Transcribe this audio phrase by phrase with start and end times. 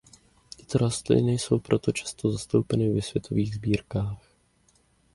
[0.57, 4.27] Tyto rostliny jsou proto často zastoupeny ve světových sbírkách.